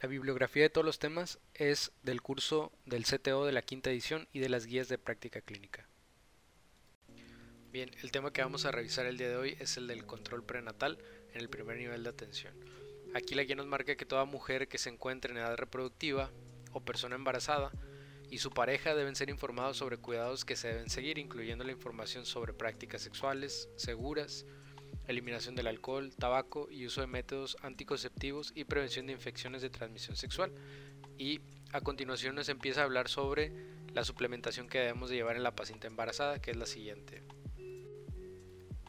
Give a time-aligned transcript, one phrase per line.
[0.00, 4.28] La bibliografía de todos los temas es del curso del CTO de la quinta edición
[4.30, 5.88] y de las guías de práctica clínica.
[7.72, 10.44] Bien, el tema que vamos a revisar el día de hoy es el del control
[10.44, 10.98] prenatal
[11.32, 12.52] en el primer nivel de atención.
[13.14, 16.30] Aquí la guía nos marca que toda mujer que se encuentre en edad reproductiva
[16.72, 17.72] o persona embarazada
[18.30, 22.26] y su pareja deben ser informados sobre cuidados que se deben seguir, incluyendo la información
[22.26, 24.44] sobre prácticas sexuales seguras,
[25.08, 30.16] eliminación del alcohol, tabaco y uso de métodos anticonceptivos y prevención de infecciones de transmisión
[30.16, 30.52] sexual.
[31.18, 31.40] Y
[31.72, 33.52] a continuación nos empieza a hablar sobre
[33.94, 37.22] la suplementación que debemos de llevar en la paciente embarazada, que es la siguiente.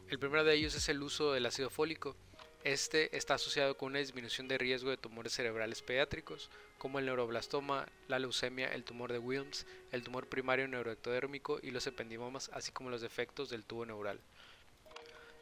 [0.08, 2.16] El primero de ellos es el uso del ácido fólico.
[2.64, 7.86] Este está asociado con una disminución de riesgo de tumores cerebrales pediátricos, como el neuroblastoma,
[8.08, 12.90] la leucemia, el tumor de Wilms, el tumor primario neuroectodérmico y los ependimomas, así como
[12.90, 14.20] los defectos del tubo neural.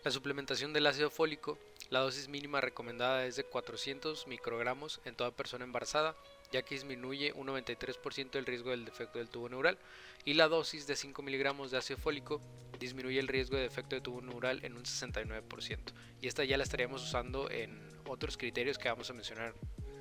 [0.06, 1.58] La suplementación del ácido fólico,
[1.90, 6.14] la dosis mínima recomendada es de 400 microgramos en toda persona embarazada,
[6.52, 9.78] ya que disminuye un 93% el riesgo del defecto del tubo neural,
[10.24, 12.40] y la dosis de 5 miligramos de ácido fólico
[12.78, 15.92] disminuye el riesgo de defecto de tubo neural en un 69%.
[16.22, 17.76] Y esta ya la estaríamos usando en
[18.06, 19.54] otros criterios que vamos a mencionar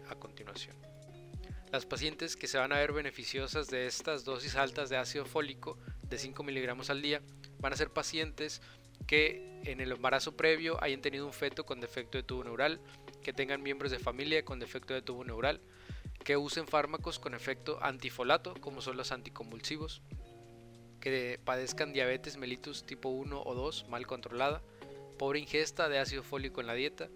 [0.07, 0.75] a continuación.
[1.71, 5.79] Las pacientes que se van a ver beneficiosas de estas dosis altas de ácido fólico
[6.03, 7.23] de 5 miligramos al día
[7.57, 8.61] van a ser pacientes
[9.07, 12.79] que en el embarazo previo hayan tenido un feto con defecto de tubo neural,
[13.23, 15.61] que tengan miembros de familia con defecto de tubo neural,
[16.23, 20.01] que usen fármacos con efecto antifolato, como son los anticonvulsivos,
[20.99, 24.61] que padezcan diabetes mellitus tipo 1 o 2 mal controlada,
[25.17, 27.09] pobre ingesta de ácido fólico en la dieta,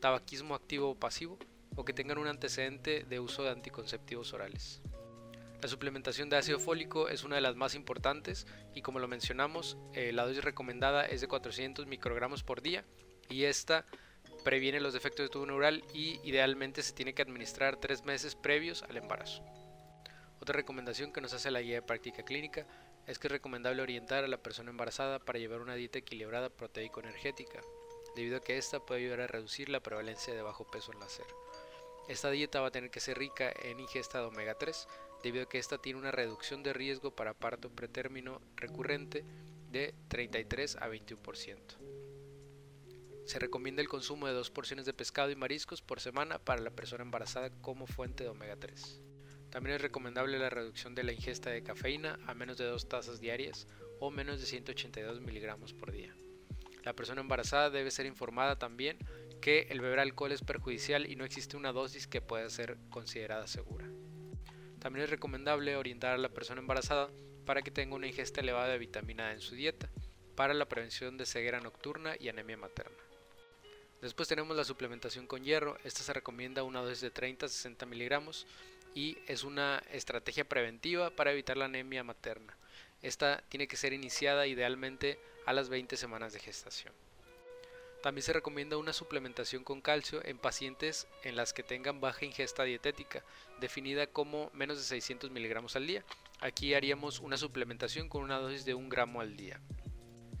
[0.00, 1.38] tabaquismo activo o pasivo,
[1.74, 4.80] o que tengan un antecedente de uso de anticonceptivos orales.
[5.62, 9.78] La suplementación de ácido fólico es una de las más importantes y como lo mencionamos,
[9.94, 12.84] eh, la dosis recomendada es de 400 microgramos por día
[13.30, 13.86] y esta
[14.44, 18.82] previene los defectos de tubo neural y idealmente se tiene que administrar tres meses previos
[18.82, 19.42] al embarazo.
[20.40, 22.66] Otra recomendación que nos hace la guía de práctica clínica
[23.06, 27.60] es que es recomendable orientar a la persona embarazada para llevar una dieta equilibrada proteico-energética,
[28.14, 31.26] debido a que esta puede ayudar a reducir la prevalencia de bajo peso al nacer.
[32.08, 34.86] Esta dieta va a tener que ser rica en ingesta de omega 3,
[35.24, 39.24] debido a que esta tiene una reducción de riesgo para parto pretérmino recurrente
[39.72, 41.58] de 33 a 21%.
[43.24, 46.70] Se recomienda el consumo de dos porciones de pescado y mariscos por semana para la
[46.70, 49.02] persona embarazada como fuente de omega 3.
[49.50, 53.20] También es recomendable la reducción de la ingesta de cafeína a menos de dos tazas
[53.20, 53.66] diarias
[53.98, 56.14] o menos de 182 miligramos por día.
[56.84, 58.96] La persona embarazada debe ser informada también
[59.40, 63.46] que el beber alcohol es perjudicial y no existe una dosis que pueda ser considerada
[63.46, 63.86] segura.
[64.78, 67.10] También es recomendable orientar a la persona embarazada
[67.44, 69.88] para que tenga una ingesta elevada de vitamina A en su dieta,
[70.34, 72.96] para la prevención de ceguera nocturna y anemia materna.
[74.02, 77.86] Después tenemos la suplementación con hierro, esta se recomienda una dosis de 30 a 60
[77.86, 78.46] miligramos
[78.94, 82.56] y es una estrategia preventiva para evitar la anemia materna.
[83.02, 86.92] Esta tiene que ser iniciada idealmente a las 20 semanas de gestación.
[88.02, 92.64] También se recomienda una suplementación con calcio en pacientes en las que tengan baja ingesta
[92.64, 93.24] dietética,
[93.60, 96.04] definida como menos de 600 miligramos al día.
[96.40, 99.60] Aquí haríamos una suplementación con una dosis de 1 gramo al día.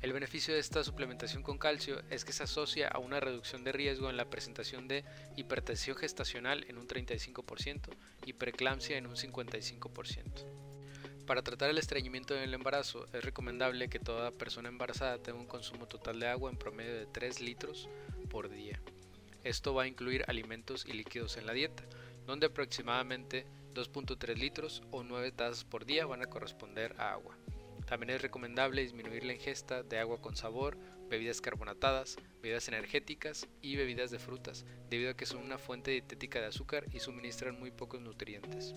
[0.02, 3.72] El beneficio de esta suplementación con calcio es que se asocia a una reducción de
[3.72, 5.04] riesgo en la presentación de
[5.36, 7.88] hipertensión gestacional en un 35%
[8.26, 10.65] y preeclampsia en un 55%.
[11.26, 15.48] Para tratar el estreñimiento en el embarazo es recomendable que toda persona embarazada tenga un
[15.48, 17.88] consumo total de agua en promedio de 3 litros
[18.30, 18.80] por día.
[19.42, 21.82] Esto va a incluir alimentos y líquidos en la dieta,
[22.26, 23.44] donde aproximadamente
[23.74, 27.36] 2.3 litros o 9 tazas por día van a corresponder a agua.
[27.86, 30.78] También es recomendable disminuir la ingesta de agua con sabor,
[31.08, 36.40] bebidas carbonatadas, bebidas energéticas y bebidas de frutas, debido a que son una fuente dietética
[36.40, 38.74] de azúcar y suministran muy pocos nutrientes.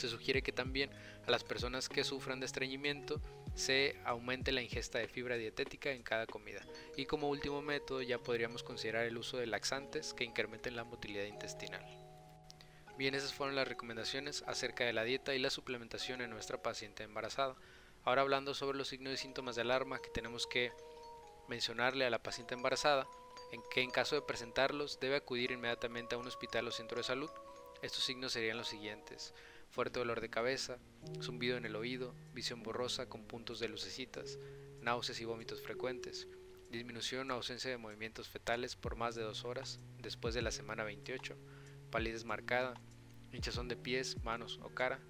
[0.00, 0.88] Se sugiere que también
[1.26, 3.20] a las personas que sufran de estreñimiento
[3.54, 6.62] se aumente la ingesta de fibra dietética en cada comida.
[6.96, 11.24] Y como último método ya podríamos considerar el uso de laxantes que incrementen la motilidad
[11.24, 11.84] intestinal.
[12.96, 17.02] Bien, esas fueron las recomendaciones acerca de la dieta y la suplementación en nuestra paciente
[17.02, 17.54] embarazada.
[18.02, 20.72] Ahora hablando sobre los signos y síntomas de alarma que tenemos que
[21.46, 23.06] mencionarle a la paciente embarazada,
[23.52, 27.04] en que en caso de presentarlos debe acudir inmediatamente a un hospital o centro de
[27.04, 27.28] salud.
[27.82, 29.34] Estos signos serían los siguientes
[29.70, 30.78] fuerte dolor de cabeza,
[31.22, 34.38] zumbido en el oído, visión borrosa con puntos de lucecitas,
[34.82, 36.26] náuseas y vómitos frecuentes,
[36.70, 40.84] disminución o ausencia de movimientos fetales por más de dos horas después de la semana
[40.84, 41.36] 28,
[41.90, 42.74] palidez marcada,
[43.32, 45.00] hinchazón de pies, manos o cara,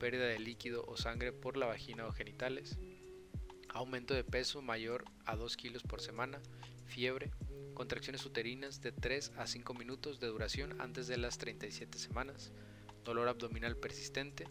[0.00, 2.76] pérdida de líquido o sangre por la vagina o genitales,
[3.68, 6.40] aumento de peso mayor a 2 kilos por semana,
[6.86, 7.30] fiebre,
[7.74, 12.52] contracciones uterinas de 3 a 5 minutos de duración antes de las 37 semanas,
[13.08, 14.46] dolor abdominal persistente,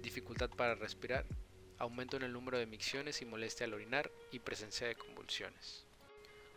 [0.00, 1.26] dificultad para respirar,
[1.78, 5.84] aumento en el número de micciones y molestia al orinar y presencia de convulsiones.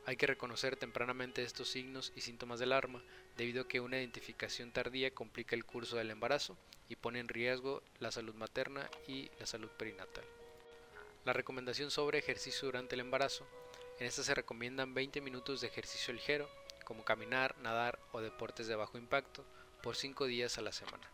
[0.05, 3.03] Hay que reconocer tempranamente estos signos y síntomas del alarma,
[3.35, 6.55] debido a que una identificación tardía complica el curso del embarazo
[6.87, 10.23] y pone en riesgo la salud materna y la salud perinatal.
[11.25, 13.47] La recomendación sobre ejercicio durante el embarazo.
[13.99, 16.47] En esta se recomiendan 20 minutos de ejercicio ligero,
[16.85, 19.43] como caminar, nadar o deportes de bajo impacto,
[19.81, 21.09] por 5 días a la semana.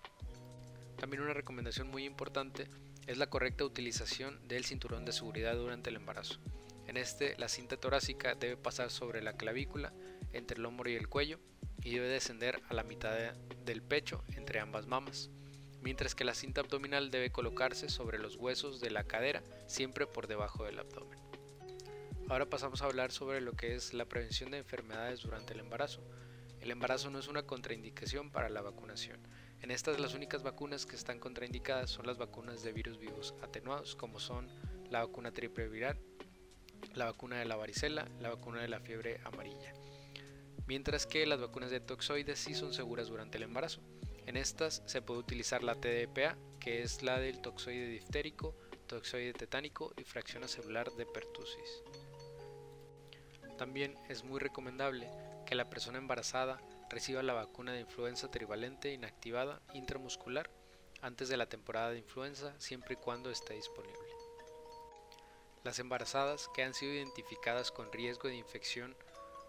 [0.97, 2.67] También una recomendación muy importante
[3.05, 6.39] es la correcta utilización del cinturón de seguridad durante el embarazo.
[6.87, 9.93] En este, la cinta torácica debe pasar sobre la clavícula,
[10.33, 11.39] entre el hombro y el cuello,
[11.83, 13.15] y debe descender a la mitad
[13.65, 15.29] del pecho, entre ambas mamas,
[15.81, 20.27] mientras que la cinta abdominal debe colocarse sobre los huesos de la cadera, siempre por
[20.27, 21.19] debajo del abdomen.
[22.29, 26.01] Ahora pasamos a hablar sobre lo que es la prevención de enfermedades durante el embarazo.
[26.59, 29.19] El embarazo no es una contraindicación para la vacunación.
[29.62, 33.95] En estas las únicas vacunas que están contraindicadas son las vacunas de virus vivos atenuados,
[33.95, 34.50] como son
[34.89, 36.00] la vacuna triple viral,
[36.94, 39.74] la vacuna de la varicela, la vacuna de la fiebre amarilla.
[40.68, 43.81] Mientras que las vacunas de toxoides sí son seguras durante el embarazo.
[44.25, 48.53] En estas se puede utilizar la TDPA, que es la del toxoide diftérico,
[48.88, 51.83] toxoide tetánico y fracción celular de pertusis.
[53.57, 55.10] También es muy recomendable
[55.47, 60.51] que la persona embarazada reciba la vacuna de influenza trivalente inactivada intramuscular
[61.01, 63.97] antes de la temporada de influenza siempre y cuando esté disponible.
[65.63, 68.95] Las embarazadas que han sido identificadas con riesgo de infección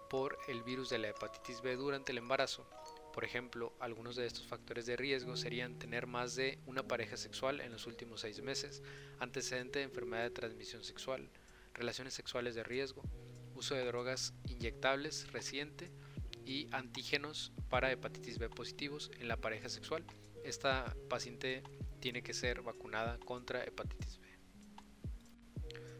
[0.09, 2.65] por el virus de la hepatitis B durante el embarazo,
[3.13, 7.61] por ejemplo, algunos de estos factores de riesgo serían tener más de una pareja sexual
[7.61, 8.85] en los últimos seis meses,
[9.19, 11.29] antecedente de enfermedad de transmisión sexual,
[11.75, 13.03] relaciones sexuales de riesgo,
[13.59, 15.91] uso de drogas inyectables reciente
[16.47, 20.05] y antígenos para hepatitis B positivos en la pareja sexual.
[20.45, 21.65] Esta paciente
[22.01, 24.29] tiene que ser vacunada contra hepatitis B.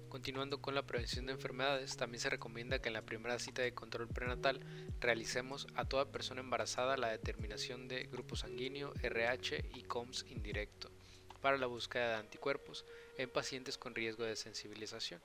[0.09, 3.75] Continuando con la prevención de enfermedades, también se recomienda que en la primera cita de
[3.75, 4.61] control prenatal
[5.01, 10.91] realicemos a toda persona embarazada la determinación de grupo sanguíneo, RH y COMS indirecto
[11.41, 12.85] para la búsqueda de anticuerpos
[13.17, 15.21] en pacientes con riesgo de sensibilización.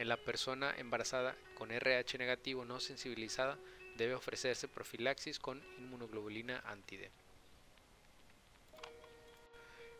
[0.00, 3.58] En la persona embarazada con RH negativo no sensibilizada
[3.98, 7.10] debe ofrecerse profilaxis con inmunoglobulina anti-D.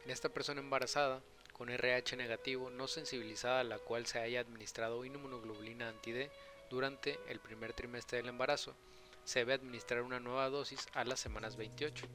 [0.07, 1.21] En esta persona embarazada
[1.53, 6.31] con RH negativo no sensibilizada a la cual se haya administrado inmunoglobulina anti-D
[6.71, 8.75] durante el primer trimestre del embarazo,
[9.25, 12.07] se debe administrar una nueva dosis a las semanas 28.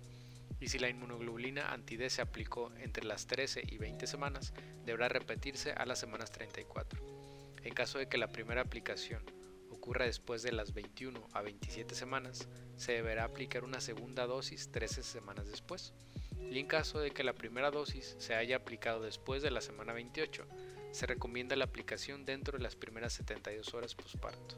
[0.59, 4.55] Y si la inmunoglobulina anti-D se aplicó entre las 13 y 20 semanas,
[4.85, 7.24] deberá repetirse a las semanas 34.
[7.65, 9.23] En caso de que la primera aplicación
[9.71, 12.47] ocurra después de las 21 a 27 semanas,
[12.77, 15.91] se deberá aplicar una segunda dosis 13 semanas después
[16.39, 19.93] y en caso de que la primera dosis se haya aplicado después de la semana
[19.93, 20.45] 28,
[20.91, 24.57] se recomienda la aplicación dentro de las primeras 72 horas posparto.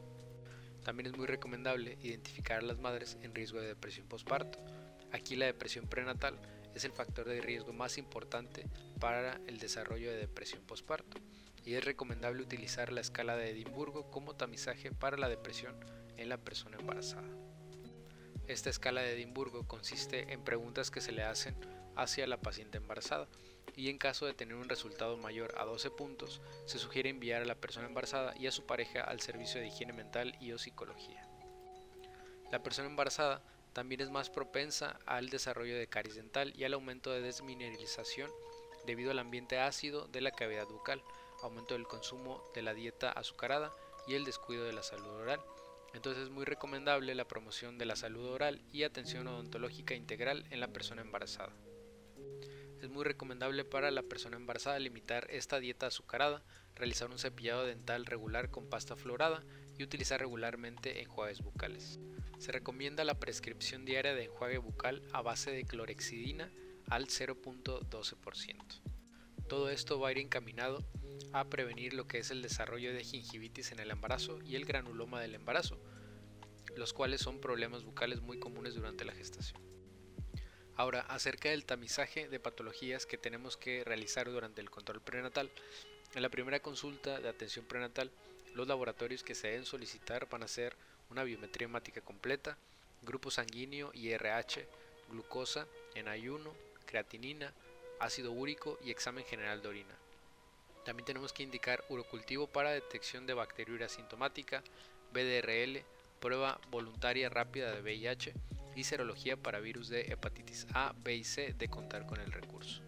[0.84, 4.58] También es muy recomendable identificar a las madres en riesgo de depresión posparto.
[5.12, 6.38] Aquí la depresión prenatal
[6.74, 8.66] es el factor de riesgo más importante
[9.00, 11.18] para el desarrollo de depresión posparto
[11.68, 15.78] y es recomendable utilizar la escala de Edimburgo como tamizaje para la depresión
[16.16, 17.28] en la persona embarazada.
[18.46, 21.54] Esta escala de Edimburgo consiste en preguntas que se le hacen
[21.94, 23.28] hacia la paciente embarazada
[23.76, 27.44] y en caso de tener un resultado mayor a 12 puntos, se sugiere enviar a
[27.44, 31.28] la persona embarazada y a su pareja al servicio de higiene mental y o psicología.
[32.50, 33.42] La persona embarazada
[33.74, 38.30] también es más propensa al desarrollo de caries dental y al aumento de desmineralización
[38.86, 41.02] debido al ambiente ácido de la cavidad bucal,
[41.42, 43.72] aumento del consumo de la dieta azucarada
[44.06, 45.40] y el descuido de la salud oral.
[45.94, 50.60] Entonces es muy recomendable la promoción de la salud oral y atención odontológica integral en
[50.60, 51.52] la persona embarazada.
[52.80, 56.44] Es muy recomendable para la persona embarazada limitar esta dieta azucarada,
[56.76, 59.42] realizar un cepillado dental regular con pasta florada
[59.76, 61.98] y utilizar regularmente enjuagues bucales.
[62.38, 66.52] Se recomienda la prescripción diaria de enjuague bucal a base de clorexidina
[66.88, 68.97] al 0.12%.
[69.48, 70.84] Todo esto va a ir encaminado
[71.32, 75.20] a prevenir lo que es el desarrollo de gingivitis en el embarazo y el granuloma
[75.20, 75.78] del embarazo,
[76.76, 79.60] los cuales son problemas bucales muy comunes durante la gestación.
[80.76, 85.50] Ahora, acerca del tamizaje de patologías que tenemos que realizar durante el control prenatal.
[86.14, 88.12] En la primera consulta de atención prenatal,
[88.54, 90.76] los laboratorios que se deben solicitar van a ser
[91.10, 92.58] una biometría hemática completa,
[93.02, 94.68] grupo sanguíneo y RH,
[95.10, 96.54] glucosa en ayuno,
[96.86, 97.52] creatinina,
[98.00, 99.94] ácido úrico y examen general de orina.
[100.84, 104.62] También tenemos que indicar urocultivo para detección de bacteriuria asintomática,
[105.12, 105.82] BDRL,
[106.20, 108.32] prueba voluntaria rápida de VIH
[108.74, 112.82] y serología para virus de hepatitis A, B y C de contar con el recurso.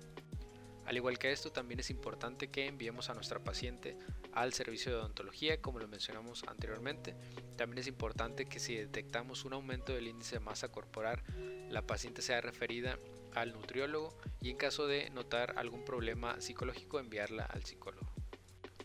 [0.86, 3.96] Al igual que esto, también es importante que enviemos a nuestra paciente
[4.32, 7.14] al servicio de odontología, como lo mencionamos anteriormente.
[7.56, 11.22] También es importante que si detectamos un aumento del índice de masa corporal,
[11.68, 12.98] la paciente sea referida
[13.34, 18.10] al nutriólogo y en caso de notar algún problema psicológico enviarla al psicólogo.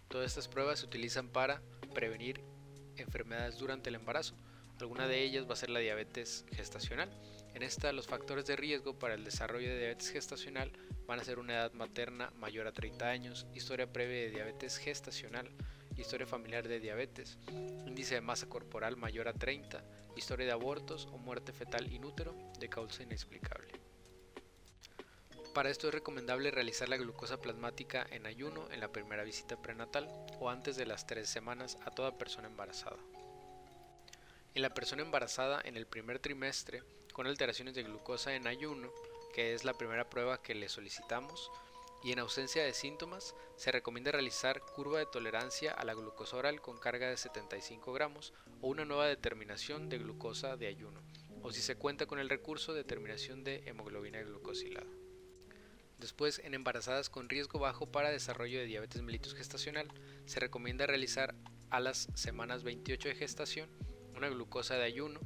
[0.07, 1.61] Todas estas pruebas se utilizan para
[1.93, 2.41] prevenir
[2.97, 4.35] enfermedades durante el embarazo.
[4.79, 7.09] Alguna de ellas va a ser la diabetes gestacional.
[7.53, 10.71] En esta los factores de riesgo para el desarrollo de diabetes gestacional
[11.07, 15.49] van a ser una edad materna mayor a 30 años, historia previa de diabetes gestacional,
[15.97, 17.37] historia familiar de diabetes,
[17.85, 19.83] índice de masa corporal mayor a 30,
[20.17, 23.74] historia de abortos o muerte fetal inútero de causa inexplicable.
[25.55, 30.09] Para esto es recomendable realizar la glucosa plasmática en ayuno en la primera visita prenatal
[30.41, 32.97] o antes de las 3 semanas a toda persona embarazada.
[34.53, 36.83] En la persona embarazada en el primer trimestre
[37.13, 38.91] con alteraciones de glucosa en ayuno,
[39.33, 41.49] que es la primera prueba que le solicitamos,
[42.03, 46.59] y en ausencia de síntomas, se recomienda realizar curva de tolerancia a la glucosa oral
[46.59, 51.01] con carga de 75 gramos o una nueva determinación de glucosa de ayuno,
[51.41, 55.04] o si se cuenta con el recurso, determinación de hemoglobina glucosilada.
[55.99, 59.87] Después, en embarazadas con riesgo bajo para desarrollo de diabetes mellitus gestacional,
[60.25, 61.35] se recomienda realizar
[61.69, 63.69] a las semanas 28 de gestación
[64.15, 65.19] una glucosa de ayuno.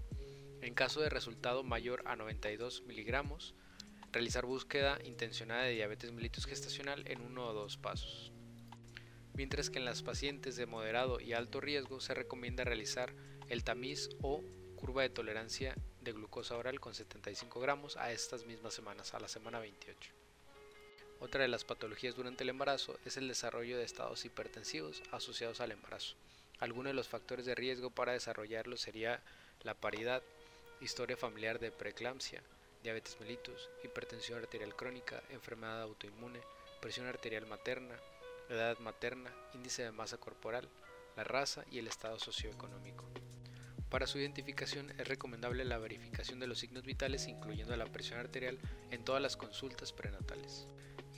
[0.61, 3.55] En caso de resultado mayor a 92 miligramos,
[4.11, 8.31] realizar búsqueda intencionada de diabetes mellitus gestacional en uno o dos pasos.
[9.33, 13.13] Mientras que en las pacientes de moderado y alto riesgo se recomienda realizar
[13.47, 14.43] el tamiz o
[14.75, 19.27] curva de tolerancia de glucosa oral con 75 gramos a estas mismas semanas, a la
[19.27, 20.28] semana 28.
[21.21, 25.73] Otra de las patologías durante el embarazo es el desarrollo de estados hipertensivos asociados al
[25.73, 26.15] embarazo.
[26.59, 29.21] Algunos de los factores de riesgo para desarrollarlo sería
[29.63, 30.23] la paridad,
[30.79, 32.41] historia familiar de preeclampsia,
[32.83, 36.39] diabetes mellitus, hipertensión arterial crónica, enfermedad autoinmune,
[36.81, 37.95] presión arterial materna,
[38.49, 40.69] edad materna, índice de masa corporal,
[41.17, 43.03] la raza y el estado socioeconómico.
[43.89, 48.57] Para su identificación es recomendable la verificación de los signos vitales incluyendo la presión arterial
[48.91, 50.67] en todas las consultas prenatales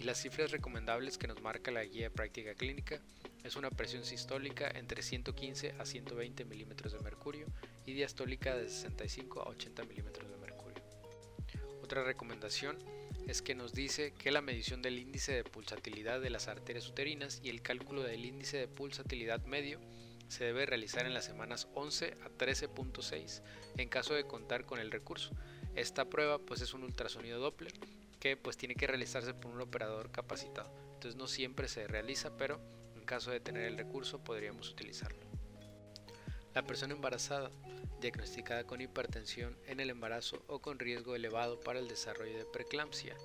[0.02, 3.00] y las cifras recomendables que nos marca la guía de práctica clínica
[3.44, 7.46] es una presión sistólica entre 115 a 120 milímetros de mercurio
[7.86, 10.84] y diastólica de 65 a 80 milímetros de mercurio.
[11.84, 12.80] Otra recomendación
[13.28, 17.40] es que nos dice que la medición del índice de pulsatilidad de las arterias uterinas
[17.44, 19.80] y el cálculo del índice de pulsatilidad medio
[20.30, 23.44] se debe realizar en las semanas 11 a 13.6
[23.78, 25.30] en caso de contar con el recurso.
[25.76, 27.74] Esta prueba pues es un ultrasonido Doppler
[28.22, 30.72] que pues tiene que realizarse por un operador capacitado.
[30.94, 32.62] Entonces no siempre se realiza, pero
[32.96, 35.20] en caso de tener el recurso podríamos utilizarlo.
[36.54, 37.50] La persona embarazada,
[38.00, 43.18] diagnosticada con hipertensión en el embarazo o con riesgo elevado para el desarrollo de preeclampsia,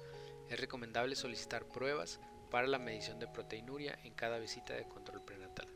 [0.48, 2.18] es recomendable solicitar pruebas
[2.50, 5.68] para la medición de proteinuria en cada visita de control prenatal.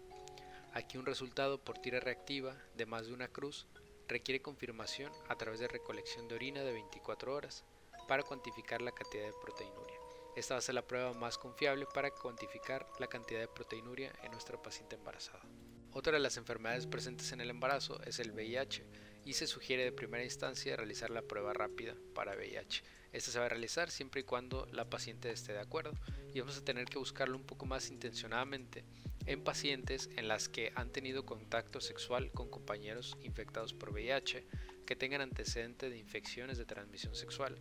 [0.72, 3.66] Aquí un resultado por tira reactiva de más de una cruz
[4.08, 7.64] requiere confirmación a través de recolección de orina de 24 horas
[8.10, 9.96] para cuantificar la cantidad de proteinuria.
[10.34, 14.32] Esta va a ser la prueba más confiable para cuantificar la cantidad de proteinuria en
[14.32, 15.44] nuestra paciente embarazada.
[15.92, 18.84] Otra de las enfermedades presentes en el embarazo es el VIH
[19.24, 22.82] y se sugiere de primera instancia realizar la prueba rápida para VIH.
[23.12, 25.92] Esta se va a realizar siempre y cuando la paciente esté de acuerdo
[26.34, 28.84] y vamos a tener que buscarlo un poco más intencionadamente
[29.26, 34.44] en pacientes en las que han tenido contacto sexual con compañeros infectados por VIH
[34.84, 37.56] que tengan antecedente de infecciones de transmisión sexual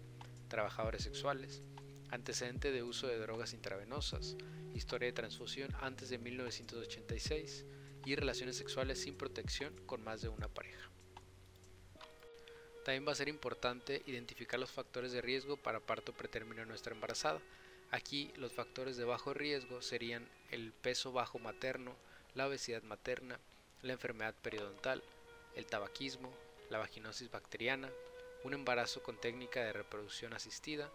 [0.49, 1.61] trabajadores sexuales,
[2.09, 4.35] antecedente de uso de drogas intravenosas,
[4.73, 7.65] historia de transfusión antes de 1986
[8.05, 10.89] y relaciones sexuales sin protección con más de una pareja.
[12.83, 16.93] También va a ser importante identificar los factores de riesgo para parto pretérmino en nuestra
[16.93, 17.39] embarazada.
[17.91, 21.95] Aquí los factores de bajo riesgo serían el peso bajo materno,
[22.35, 23.39] la obesidad materna,
[23.81, 25.03] la enfermedad periodontal,
[25.55, 26.33] el tabaquismo,
[26.69, 27.89] la vaginosis bacteriana,
[28.43, 30.89] un embarazo con técnica de reproducción asistida,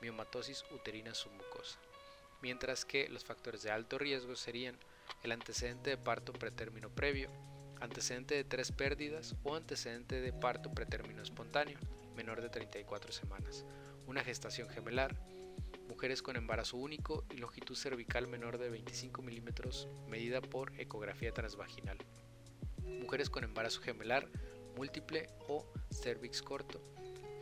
[0.00, 1.78] miomatosis uterina submucosa,
[2.42, 4.76] mientras que los factores de alto riesgo serían
[5.22, 7.30] el antecedente de parto pretérmino previo,
[7.80, 11.78] antecedente de tres pérdidas o antecedente de parto pretérmino espontáneo,
[12.14, 13.64] menor de 34 semanas,
[14.06, 15.16] una gestación gemelar,
[15.88, 21.98] mujeres con embarazo único y longitud cervical menor de 25 milímetros medida por ecografía transvaginal,
[22.82, 24.28] mujeres con embarazo gemelar
[24.76, 26.80] múltiple o cervix corto,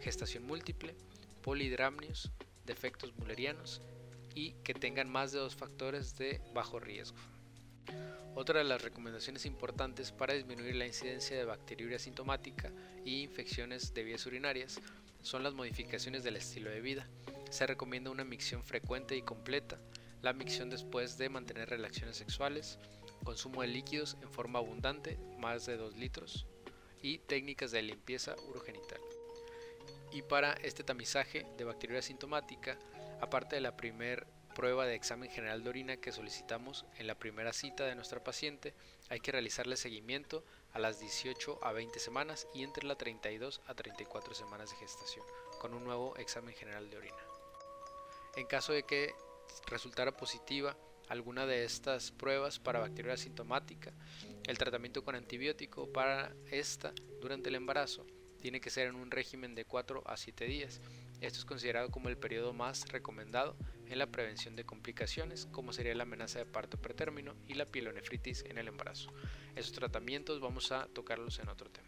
[0.00, 0.94] gestación múltiple,
[1.42, 2.30] polidramnios,
[2.64, 3.82] defectos mullerianos
[4.34, 7.18] y que tengan más de dos factores de bajo riesgo.
[8.34, 12.72] Otra de las recomendaciones importantes para disminuir la incidencia de bacteriuria sintomática
[13.04, 14.80] y infecciones de vías urinarias
[15.22, 17.08] son las modificaciones del estilo de vida.
[17.50, 19.78] Se recomienda una micción frecuente y completa,
[20.22, 22.78] la micción después de mantener relaciones sexuales,
[23.22, 26.46] consumo de líquidos en forma abundante, más de 2 litros,
[27.04, 29.00] y técnicas de limpieza urogenital.
[30.10, 32.78] Y para este tamizaje de bacteriuria sintomática,
[33.20, 37.52] aparte de la primera prueba de examen general de orina que solicitamos en la primera
[37.52, 38.72] cita de nuestra paciente,
[39.10, 43.74] hay que realizarle seguimiento a las 18 a 20 semanas y entre las 32 a
[43.74, 45.26] 34 semanas de gestación,
[45.60, 47.22] con un nuevo examen general de orina.
[48.36, 49.12] En caso de que
[49.66, 50.74] resultara positiva
[51.08, 53.92] alguna de estas pruebas para bacteria sintomática,
[54.46, 58.06] el tratamiento con antibiótico para esta durante el embarazo
[58.40, 60.82] tiene que ser en un régimen de 4 a 7 días.
[61.22, 65.94] Esto es considerado como el periodo más recomendado en la prevención de complicaciones, como sería
[65.94, 69.10] la amenaza de parto pretérmino y la pielonefritis en el embarazo.
[69.56, 71.83] Esos tratamientos vamos a tocarlos en otro tema.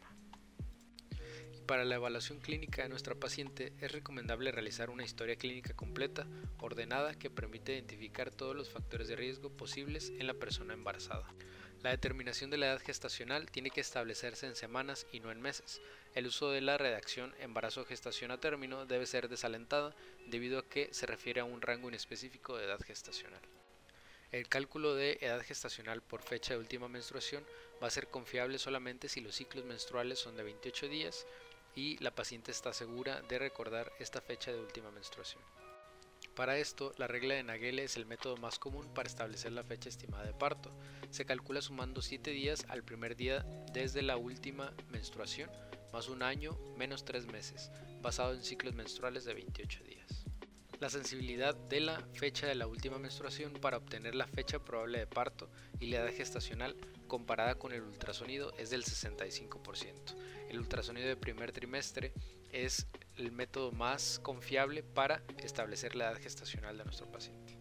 [1.67, 6.25] Para la evaluación clínica de nuestra paciente es recomendable realizar una historia clínica completa,
[6.61, 11.27] ordenada, que permite identificar todos los factores de riesgo posibles en la persona embarazada.
[11.83, 15.83] La determinación de la edad gestacional tiene que establecerse en semanas y no en meses.
[16.15, 19.93] El uso de la redacción embarazo gestación a término debe ser desalentada
[20.29, 23.43] debido a que se refiere a un rango inespecífico de edad gestacional.
[24.33, 27.45] El cálculo de edad gestacional por fecha de última menstruación
[27.83, 31.27] va a ser confiable solamente si los ciclos menstruales son de 28 días
[31.77, 35.43] y la paciente está segura de recordar esta fecha de última menstruación.
[36.35, 39.89] Para esto, la regla de Nagel es el método más común para establecer la fecha
[39.89, 40.71] estimada de parto.
[41.11, 45.51] Se calcula sumando 7 días al primer día desde la última menstruación,
[45.93, 47.71] más un año menos 3 meses,
[48.03, 50.25] basado en ciclos menstruales de 28 días.
[50.79, 55.07] La sensibilidad de la fecha de la última menstruación para obtener la fecha probable de
[55.07, 55.49] parto
[55.81, 60.15] y la edad gestacional comparada con el ultrasonido es del 65%.
[60.49, 62.13] El ultrasonido de primer trimestre
[62.53, 62.87] es
[63.17, 67.59] el método más confiable para establecer la edad gestacional de nuestro paciente.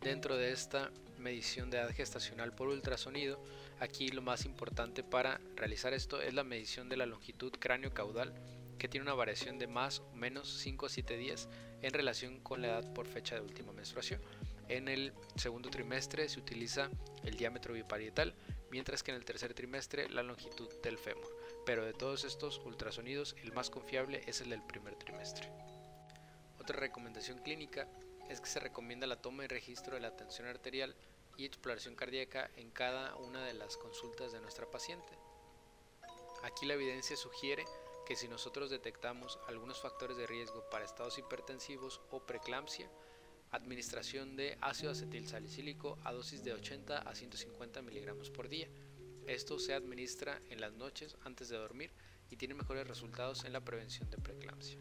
[0.00, 3.42] Dentro de esta medición de edad gestacional por ultrasonido,
[3.80, 8.32] aquí lo más importante para realizar esto es la medición de la longitud cráneo-caudal
[8.78, 11.48] que tiene una variación de más o menos 5 a 7 días
[11.82, 14.20] en relación con la edad por fecha de última menstruación.
[14.68, 16.90] En el segundo trimestre se utiliza
[17.24, 18.34] el diámetro biparietal,
[18.70, 21.34] mientras que en el tercer trimestre la longitud del fémur,
[21.66, 25.50] pero de todos estos ultrasonidos el más confiable es el del primer trimestre.
[26.58, 27.88] Otra recomendación clínica
[28.30, 30.94] es que se recomienda la toma y registro de la tensión arterial
[31.36, 35.12] y exploración cardíaca en cada una de las consultas de nuestra paciente.
[36.44, 37.64] Aquí la evidencia sugiere
[38.06, 42.88] que si nosotros detectamos algunos factores de riesgo para estados hipertensivos o preeclampsia,
[43.50, 48.68] administración de ácido acetil salicílico a dosis de 80 a 150 miligramos por día.
[49.26, 51.90] Esto se administra en las noches antes de dormir
[52.30, 54.78] y tiene mejores resultados en la prevención de preeclampsia.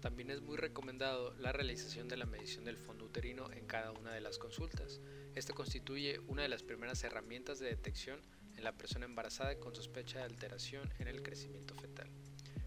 [0.00, 4.12] También es muy recomendado la realización de la medición del fondo uterino en cada una
[4.12, 5.00] de las consultas.
[5.34, 8.20] Este constituye una de las primeras herramientas de detección
[8.56, 12.10] en la persona embarazada con sospecha de alteración en el crecimiento fetal.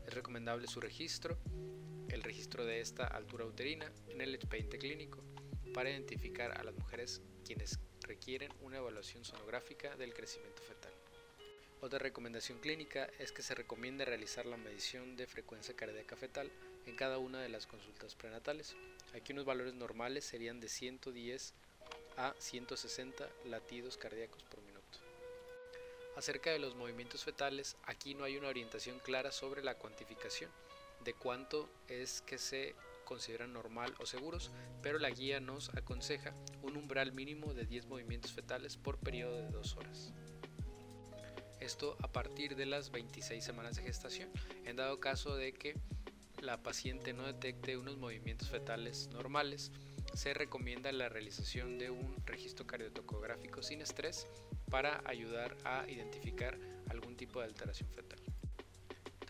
[0.08, 1.38] Es recomendable su registro,
[2.10, 5.24] el registro de esta altura uterina en el expediente clínico
[5.72, 10.92] para identificar a las mujeres quienes requieren una evaluación sonográfica del crecimiento fetal.
[11.80, 16.52] Otra recomendación clínica es que se recomiende realizar la medición de frecuencia cardíaca fetal
[16.88, 18.76] en cada una de las consultas prenatales.
[19.14, 21.54] Aquí unos valores normales serían de 110
[22.18, 25.00] a 160 latidos cardíacos por minuto.
[26.18, 30.50] Acerca de los movimientos fetales, aquí no hay una orientación clara sobre la cuantificación
[31.06, 32.74] de cuánto es que se
[33.10, 34.52] consideran normal o seguros,
[34.84, 39.50] pero la guía nos aconseja un umbral mínimo de 10 movimientos fetales por periodo de
[39.50, 40.14] 2 horas.
[41.60, 44.30] Esto a partir de las 26 semanas de gestación,
[44.64, 45.74] en dado caso de que
[46.40, 49.72] la paciente no detecte unos movimientos fetales normales,
[50.14, 54.28] se recomienda la realización de un registro cardiotocográfico sin estrés
[54.70, 58.29] para ayudar a identificar algún tipo de alteración fetal.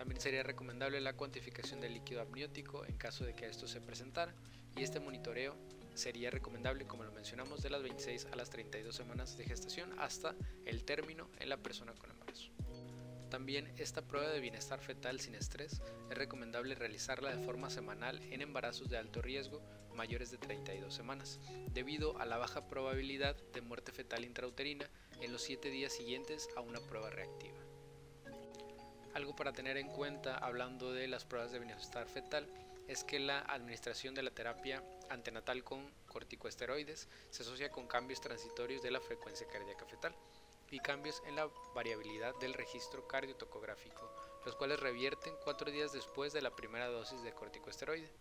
[0.10, 4.34] También sería recomendable la cuantificación del líquido amniótico en caso de que esto se presentara
[4.76, 5.56] y este monitoreo
[5.94, 10.34] sería recomendable, como lo mencionamos, de las 26 a las 32 semanas de gestación hasta
[10.66, 12.50] el término en la persona con embarazo.
[13.30, 18.42] También esta prueba de bienestar fetal sin estrés es recomendable realizarla de forma semanal en
[18.42, 19.62] embarazos de alto riesgo
[19.94, 21.40] mayores de 32 semanas,
[21.72, 24.90] debido a la baja probabilidad de muerte fetal intrauterina
[25.22, 27.59] en los 7 días siguientes a una prueba reactiva.
[29.14, 32.48] Algo para tener en cuenta hablando de las pruebas de bienestar fetal
[32.88, 38.82] es que la administración de la terapia antenatal con corticosteroides se asocia con cambios transitorios
[38.82, 40.16] de la frecuencia cardíaca fetal
[40.72, 44.12] y cambios en la variabilidad del registro cardiotocográfico,
[44.46, 48.12] los cuales revierten cuatro días después de la primera dosis de corticosteroide.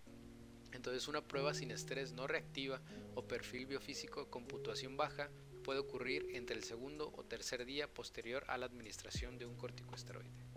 [0.72, 2.81] Entonces una prueba sin estrés no reactiva
[3.14, 5.31] o perfil biofísico con puntuación baja
[5.64, 10.47] puede ocurrir entre el segundo o tercer día posterior a la administración de un corticosteroide.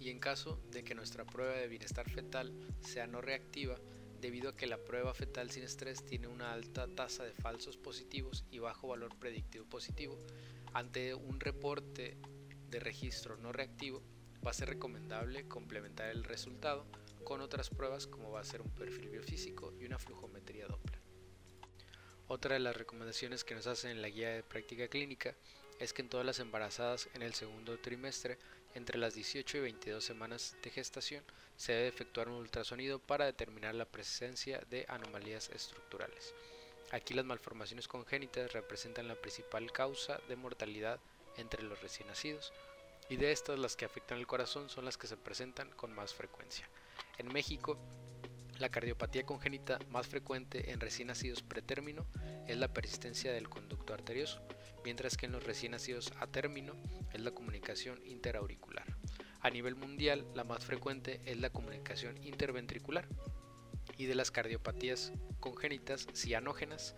[0.00, 3.78] Y en caso de que nuestra prueba de bienestar fetal sea no reactiva,
[4.20, 8.44] debido a que la prueba fetal sin estrés tiene una alta tasa de falsos positivos
[8.50, 10.18] y bajo valor predictivo positivo,
[10.72, 12.16] ante un reporte
[12.70, 14.02] de registro no reactivo,
[14.44, 16.86] va a ser recomendable complementar el resultado
[17.24, 21.00] con otras pruebas como va a ser un perfil biofísico y una flujometría Doppler.
[22.28, 25.34] Otra de las recomendaciones que nos hacen en la guía de práctica clínica
[25.78, 28.38] es que en todas las embarazadas en el segundo trimestre,
[28.74, 31.24] entre las 18 y 22 semanas de gestación,
[31.56, 36.34] se debe efectuar un ultrasonido para determinar la presencia de anomalías estructurales.
[36.92, 41.00] Aquí las malformaciones congénitas representan la principal causa de mortalidad
[41.36, 42.52] entre los recién nacidos,
[43.08, 46.14] y de estas las que afectan el corazón son las que se presentan con más
[46.14, 46.68] frecuencia.
[47.18, 47.76] En México,
[48.58, 52.06] la cardiopatía congénita más frecuente en recién nacidos pretérmino
[52.46, 54.40] es la persistencia del conducto arterioso,
[54.84, 56.74] mientras que en los recién nacidos a término
[57.12, 58.86] es la comunicación interauricular.
[59.40, 63.08] A nivel mundial, la más frecuente es la comunicación interventricular.
[63.96, 66.94] Y de las cardiopatías congénitas cianógenas,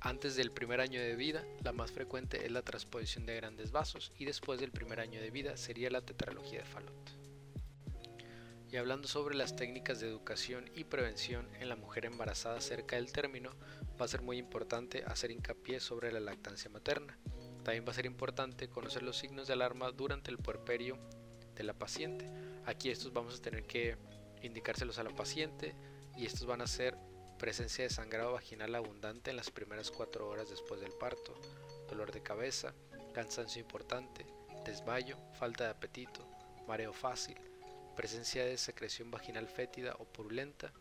[0.00, 4.12] antes del primer año de vida, la más frecuente es la transposición de grandes vasos
[4.18, 7.23] y después del primer año de vida sería la tetralogía de Fallot.
[8.74, 13.12] Y hablando sobre las técnicas de educación y prevención en la mujer embarazada cerca del
[13.12, 13.50] término,
[14.00, 17.16] va a ser muy importante hacer hincapié sobre la lactancia materna.
[17.62, 20.98] También va a ser importante conocer los signos de alarma durante el puerperio
[21.54, 22.28] de la paciente.
[22.66, 23.96] Aquí estos vamos a tener que
[24.42, 25.76] indicárselos a la paciente
[26.16, 26.96] y estos van a ser
[27.38, 31.40] presencia de sangrado vaginal abundante en las primeras cuatro horas después del parto,
[31.88, 32.74] dolor de cabeza,
[33.12, 34.26] cansancio importante,
[34.64, 36.26] desmayo, falta de apetito,
[36.66, 37.38] mareo fácil,
[37.94, 40.72] presencia de secreción vaginal fétida o purulenta,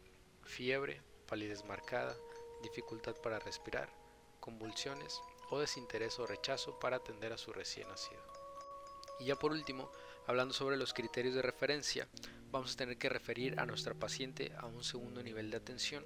[0.43, 2.15] fiebre, palidez marcada,
[2.61, 3.89] dificultad para respirar,
[4.39, 8.21] convulsiones o desinterés o rechazo para atender a su recién nacido.
[9.19, 9.91] Y ya por último,
[10.27, 12.07] hablando sobre los criterios de referencia,
[12.51, 16.05] vamos a tener que referir a nuestra paciente a un segundo nivel de atención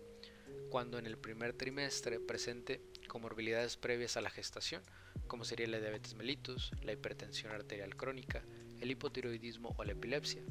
[0.70, 4.84] cuando en el primer trimestre presente comorbilidades previas a la gestación,
[5.28, 8.44] como sería la diabetes mellitus, la hipertensión arterial crónica,
[8.82, 10.42] el hipotiroidismo o la epilepsia,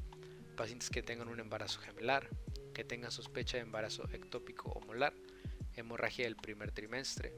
[0.57, 2.29] pacientes que tengan un embarazo gemelar,
[2.75, 5.15] que tengan sospecha de embarazo ectópico o molar,
[5.75, 7.33] hemorragia del primer trimestre,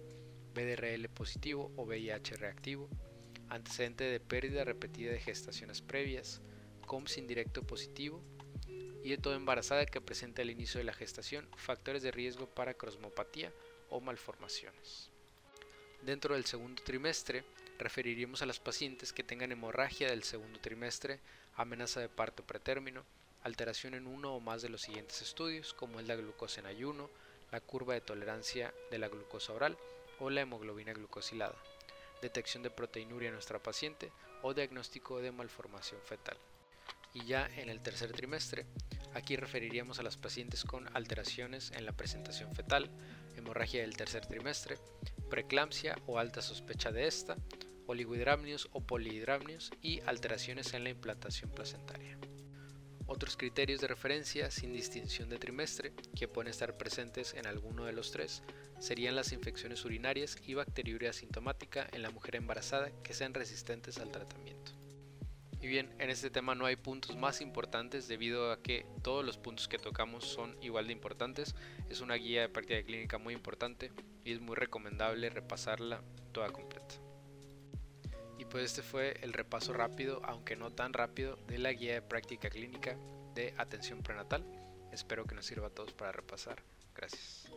[0.54, 2.88] BDRL positivo o VIH reactivo,
[3.48, 6.40] antecedente de pérdida repetida de gestaciones previas,
[6.86, 8.22] COMS indirecto positivo
[9.02, 12.74] y de toda embarazada que presenta al inicio de la gestación factores de riesgo para
[12.74, 13.52] crosmopatía
[13.90, 15.10] o malformaciones.
[16.02, 17.44] Dentro del segundo trimestre,
[17.78, 21.20] referiríamos a las pacientes que tengan hemorragia del segundo trimestre,
[21.56, 23.04] amenaza de parto pretérmino,
[23.42, 27.08] alteración en uno o más de los siguientes estudios, como es la glucosa en ayuno,
[27.50, 29.78] la curva de tolerancia de la glucosa oral
[30.18, 31.54] o la hemoglobina glucosilada,
[32.20, 34.10] detección de proteinuria en nuestra paciente
[34.42, 36.36] o diagnóstico de malformación fetal.
[37.14, 38.66] Y ya en el tercer trimestre,
[39.14, 42.90] aquí referiríamos a las pacientes con alteraciones en la presentación fetal,
[43.36, 44.78] hemorragia del tercer trimestre,
[45.30, 47.36] preeclampsia o alta sospecha de esta,
[47.88, 52.18] oligohidramnios o polihidramnios y alteraciones en la implantación placentaria.
[53.06, 57.94] Otros criterios de referencia sin distinción de trimestre, que pueden estar presentes en alguno de
[57.94, 58.42] los tres,
[58.78, 64.10] serían las infecciones urinarias y bacteriuria asintomática en la mujer embarazada que sean resistentes al
[64.10, 64.72] tratamiento.
[65.60, 69.38] Y bien, en este tema no hay puntos más importantes debido a que todos los
[69.38, 71.54] puntos que tocamos son igual de importantes.
[71.88, 73.90] Es una guía de práctica clínica muy importante
[74.22, 77.07] y es muy recomendable repasarla toda completa.
[78.50, 82.48] Pues este fue el repaso rápido, aunque no tan rápido, de la guía de práctica
[82.48, 82.96] clínica
[83.34, 84.44] de atención prenatal.
[84.90, 86.62] Espero que nos sirva a todos para repasar.
[86.94, 87.50] Gracias.